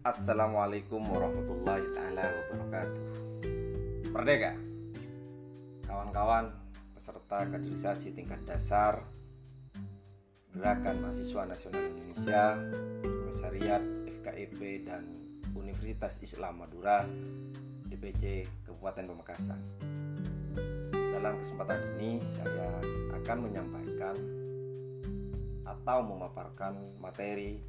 Assalamualaikum 0.00 1.04
warahmatullahi 1.12 1.92
taala 1.92 2.24
wabarakatuh. 2.24 3.04
Merdeka. 4.16 4.56
Kawan-kawan 5.84 6.56
peserta 6.96 7.44
kaderisasi 7.44 8.16
tingkat 8.16 8.40
dasar 8.48 9.04
Gerakan 10.56 11.04
Mahasiswa 11.04 11.44
Nasional 11.44 11.84
Indonesia, 11.92 12.56
Komisariat 13.04 13.84
FKIP 14.08 14.88
dan 14.88 15.04
Universitas 15.52 16.16
Islam 16.24 16.64
Madura 16.64 17.04
DPC 17.92 18.48
Kabupaten 18.64 19.04
Pamekasan. 19.04 19.60
Dalam 20.96 21.36
kesempatan 21.44 21.76
ini 22.00 22.24
saya 22.24 22.80
akan 23.20 23.36
menyampaikan 23.44 24.16
atau 25.68 25.98
memaparkan 26.08 26.80
materi 27.04 27.60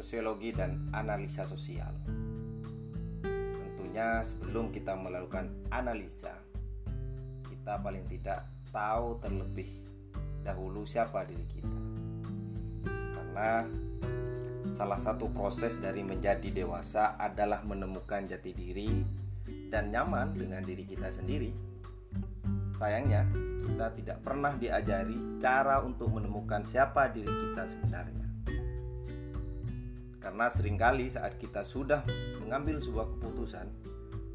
sosiologi 0.00 0.56
dan 0.56 0.88
analisa 0.96 1.44
sosial. 1.44 1.92
Tentunya 3.20 4.24
sebelum 4.24 4.72
kita 4.72 4.96
melakukan 4.96 5.52
analisa, 5.68 6.40
kita 7.44 7.76
paling 7.84 8.08
tidak 8.08 8.48
tahu 8.72 9.20
terlebih 9.20 9.68
dahulu 10.40 10.88
siapa 10.88 11.28
diri 11.28 11.44
kita. 11.44 11.78
Karena 13.12 13.60
salah 14.72 14.96
satu 14.96 15.28
proses 15.28 15.76
dari 15.76 16.00
menjadi 16.00 16.48
dewasa 16.48 17.20
adalah 17.20 17.60
menemukan 17.60 18.24
jati 18.24 18.56
diri 18.56 18.88
dan 19.68 19.92
nyaman 19.92 20.32
dengan 20.32 20.64
diri 20.64 20.88
kita 20.88 21.12
sendiri. 21.12 21.52
Sayangnya, 22.80 23.28
kita 23.68 23.92
tidak 24.00 24.18
pernah 24.24 24.56
diajari 24.56 25.36
cara 25.36 25.84
untuk 25.84 26.08
menemukan 26.08 26.64
siapa 26.64 27.12
diri 27.12 27.28
kita 27.28 27.68
sebenarnya. 27.68 28.29
Karena 30.20 30.52
sering 30.52 30.76
kali 30.76 31.08
saat 31.08 31.40
kita 31.40 31.64
sudah 31.64 32.04
mengambil 32.44 32.76
sebuah 32.76 33.08
keputusan, 33.16 33.66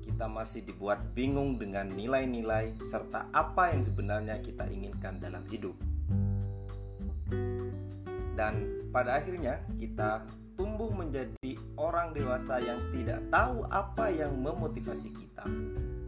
kita 0.01 0.25
masih 0.25 0.65
dibuat 0.65 1.13
bingung 1.13 1.61
dengan 1.61 1.85
nilai-nilai 1.93 2.73
serta 2.89 3.29
apa 3.29 3.69
yang 3.69 3.85
sebenarnya 3.85 4.41
kita 4.41 4.65
inginkan 4.65 5.21
dalam 5.21 5.45
hidup. 5.45 5.77
Dan 8.33 8.85
pada 8.89 9.21
akhirnya 9.21 9.61
kita 9.77 10.25
tumbuh 10.57 10.89
menjadi 10.89 11.53
orang 11.77 12.17
dewasa 12.17 12.57
yang 12.57 12.81
tidak 12.89 13.21
tahu 13.29 13.61
apa 13.69 14.09
yang 14.09 14.33
memotivasi 14.41 15.13
kita, 15.13 15.45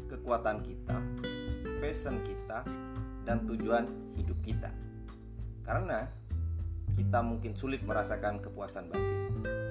kekuatan 0.10 0.66
kita, 0.66 0.98
passion 1.78 2.18
kita, 2.26 2.66
dan 3.30 3.46
tujuan 3.46 3.86
hidup 4.18 4.40
kita. 4.42 4.74
Karena 5.62 6.10
kita 6.98 7.20
mungkin 7.22 7.54
sulit 7.54 7.86
merasakan 7.86 8.42
kepuasan 8.42 8.90
batin. 8.90 9.67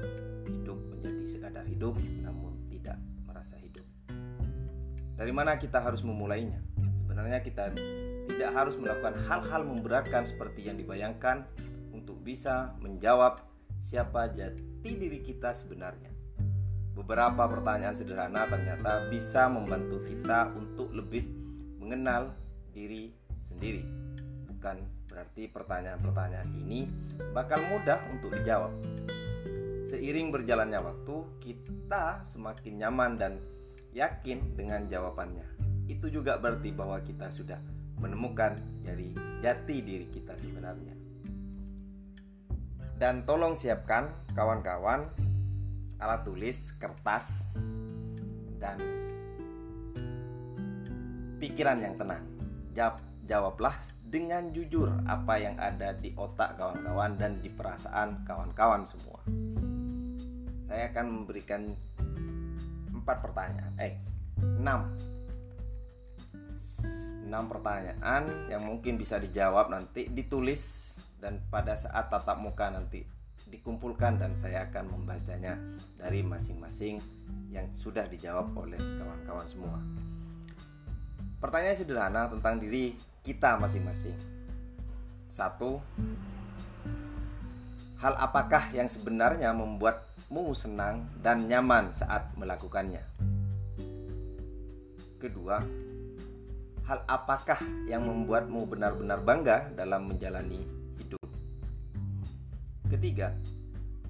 Sekadar 1.37 1.69
hidup 1.69 2.01
namun 2.25 2.57
tidak 2.73 2.97
merasa 3.29 3.61
hidup. 3.61 3.85
Dari 5.21 5.29
mana 5.37 5.61
kita 5.61 5.85
harus 5.85 6.01
memulainya? 6.01 6.65
Sebenarnya 7.05 7.45
kita 7.45 7.77
tidak 8.25 8.51
harus 8.57 8.81
melakukan 8.81 9.21
hal-hal 9.29 9.69
memberatkan 9.69 10.25
seperti 10.25 10.73
yang 10.73 10.81
dibayangkan 10.81 11.45
untuk 11.93 12.17
bisa 12.25 12.73
menjawab 12.81 13.45
siapa 13.85 14.33
jati 14.33 14.97
diri 14.97 15.21
kita 15.21 15.53
sebenarnya. 15.53 16.09
Beberapa 16.97 17.45
pertanyaan 17.45 17.93
sederhana 17.93 18.49
ternyata 18.49 19.05
bisa 19.13 19.53
membantu 19.53 20.01
kita 20.09 20.57
untuk 20.57 20.89
lebih 20.97 21.29
mengenal 21.77 22.33
diri 22.73 23.13
sendiri. 23.45 23.85
Bukan 24.49 24.97
Berarti 25.17 25.49
pertanyaan-pertanyaan 25.49 26.51
ini 26.61 26.85
bakal 27.33 27.57
mudah 27.73 27.97
untuk 28.13 28.37
dijawab. 28.37 28.69
Seiring 29.87 30.35
berjalannya 30.35 30.83
waktu, 30.83 31.17
kita 31.39 32.27
semakin 32.27 32.75
nyaman 32.83 33.15
dan 33.15 33.39
yakin 33.95 34.59
dengan 34.59 34.91
jawabannya. 34.91 35.47
Itu 35.87 36.11
juga 36.11 36.43
berarti 36.43 36.75
bahwa 36.75 36.99
kita 37.07 37.31
sudah 37.31 37.63
menemukan 38.03 38.59
jati 39.39 39.77
diri 39.87 40.11
kita 40.11 40.35
sebenarnya. 40.43 40.91
Dan 42.99 43.23
tolong 43.23 43.55
siapkan 43.55 44.11
kawan-kawan 44.35 45.07
alat 46.03 46.21
tulis, 46.27 46.75
kertas, 46.83 47.47
dan 48.59 48.83
pikiran 51.39 51.79
yang 51.79 51.95
tenang. 51.95 52.27
Jawab, 52.75 52.97
jawablah 53.23 53.77
dengan 54.03 54.51
jujur 54.51 54.91
apa 55.07 55.39
yang 55.39 55.55
ada 55.63 55.95
di 55.95 56.11
otak 56.19 56.59
kawan-kawan 56.59 57.15
dan 57.15 57.39
di 57.39 57.55
perasaan 57.55 58.27
kawan-kawan 58.27 58.83
semua. 58.83 59.23
Saya 60.67 60.91
akan 60.91 61.07
memberikan 61.07 61.63
empat 62.91 63.23
pertanyaan, 63.23 63.73
eh 63.79 63.95
enam, 64.43 64.91
enam 67.27 67.45
pertanyaan 67.47 68.51
yang 68.51 68.63
mungkin 68.67 68.99
bisa 68.99 69.19
dijawab 69.23 69.71
nanti 69.71 70.11
ditulis 70.11 70.95
dan 71.23 71.43
pada 71.51 71.79
saat 71.79 72.11
tatap 72.11 72.39
muka 72.39 72.71
nanti 72.71 73.07
dikumpulkan 73.47 74.19
dan 74.19 74.35
saya 74.35 74.67
akan 74.67 74.91
membacanya 74.91 75.55
dari 75.95 76.23
masing-masing 76.27 76.99
yang 77.55 77.71
sudah 77.71 78.07
dijawab 78.11 78.51
oleh 78.59 78.79
kawan-kawan 78.79 79.47
semua. 79.47 79.79
Pertanyaan 81.39 81.79
sederhana 81.79 82.23
tentang 82.27 82.59
diri 82.59 82.99
kita 83.23 83.55
masing-masing. 83.55 84.19
Satu, 85.31 85.79
hal 88.03 88.15
apakah 88.19 88.73
yang 88.75 88.91
sebenarnya 88.91 89.55
membuatmu 90.27 90.59
senang 90.59 91.07
dan 91.23 91.47
nyaman 91.47 91.95
saat 91.95 92.35
melakukannya? 92.35 92.99
Kedua, 95.23 95.63
hal 96.83 96.99
apakah 97.07 97.63
yang 97.87 98.11
membuatmu 98.11 98.67
benar-benar 98.67 99.23
bangga 99.23 99.71
dalam 99.79 100.11
menjalani 100.11 100.67
hidup? 100.99 101.23
Ketiga, 102.91 103.39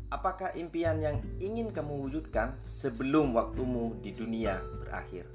apakah 0.09 0.57
impian 0.57 1.05
yang 1.05 1.21
ingin 1.37 1.69
kamu 1.69 2.09
wujudkan 2.09 2.57
sebelum 2.65 3.37
waktumu 3.37 3.93
di 4.01 4.17
dunia 4.17 4.57
berakhir? 4.81 5.29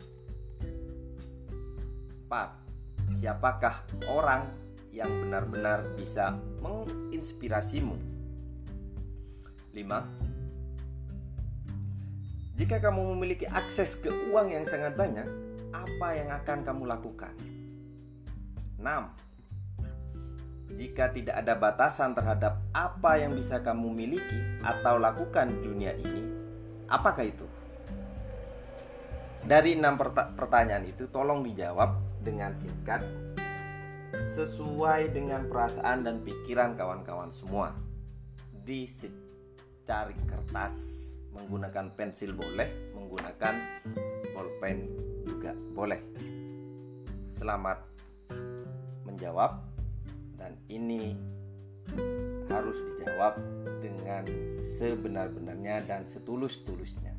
4 2.25 3.13
siapakah 3.13 3.85
orang 4.09 4.49
yang 4.89 5.13
benar-benar 5.13 5.93
bisa 5.93 6.33
menginspirasimu. 6.57 7.93
5. 9.77 10.40
Jika 12.61 12.77
kamu 12.77 13.17
memiliki 13.17 13.49
akses 13.49 13.97
ke 13.97 14.13
uang 14.29 14.53
yang 14.53 14.61
sangat 14.61 14.93
banyak, 14.93 15.25
apa 15.73 16.07
yang 16.13 16.29
akan 16.29 16.61
kamu 16.61 16.93
lakukan? 16.93 17.33
6. 18.77 20.77
Jika 20.77 21.09
tidak 21.09 21.41
ada 21.41 21.57
batasan 21.57 22.13
terhadap 22.13 22.61
apa 22.69 23.17
yang 23.17 23.33
bisa 23.33 23.65
kamu 23.65 23.97
miliki 23.97 24.61
atau 24.61 25.01
lakukan 25.01 25.49
di 25.49 25.57
dunia 25.57 25.97
ini, 25.97 26.21
apakah 26.85 27.25
itu? 27.25 27.49
Dari 29.41 29.73
enam 29.73 29.97
pertanyaan 30.37 30.85
itu, 30.85 31.09
tolong 31.09 31.41
dijawab 31.41 31.97
dengan 32.21 32.53
singkat 32.53 33.01
sesuai 34.37 35.09
dengan 35.09 35.49
perasaan 35.49 36.05
dan 36.05 36.21
pikiran 36.21 36.77
kawan-kawan 36.77 37.33
semua. 37.33 37.73
Di 38.53 38.85
secari 38.85 40.13
kertas 40.29 41.00
menggunakan 41.31 41.95
pensil 41.95 42.35
boleh, 42.35 42.91
menggunakan 42.95 43.55
bolpen 44.35 44.77
juga 45.27 45.55
boleh. 45.75 46.01
Selamat 47.31 47.81
menjawab 49.07 49.63
dan 50.37 50.55
ini 50.67 51.15
harus 52.51 52.77
dijawab 52.93 53.39
dengan 53.79 54.27
sebenar-benarnya 54.51 55.83
dan 55.87 56.05
setulus-tulusnya. 56.07 57.15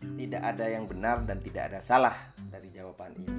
Tidak 0.00 0.40
ada 0.40 0.64
yang 0.64 0.88
benar 0.88 1.24
dan 1.28 1.40
tidak 1.44 1.72
ada 1.72 1.80
salah 1.84 2.16
dari 2.48 2.72
jawaban 2.72 3.12
ini, 3.20 3.36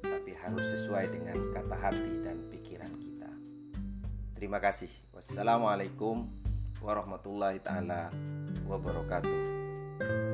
tapi 0.00 0.32
harus 0.32 0.64
sesuai 0.72 1.12
dengan 1.12 1.36
kata 1.52 1.76
hati 1.76 2.12
dan 2.24 2.40
pikiran 2.48 2.92
kita. 2.96 3.30
Terima 4.32 4.56
kasih. 4.64 4.88
Wassalamualaikum 5.12 6.24
warahmatullahi 6.80 7.60
taala 7.60 8.08
wabarakatuh. 8.68 10.27